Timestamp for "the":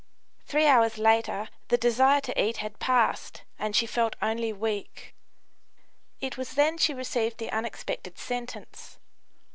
1.67-1.77, 7.37-7.51